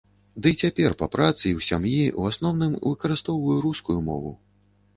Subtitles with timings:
[0.45, 4.37] Ды і цяпер па працы і ў сям'і ў асноўным выкарыстоўваю рускую мову.